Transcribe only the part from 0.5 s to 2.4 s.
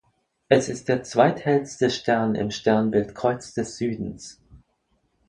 ist der zweithellste Stern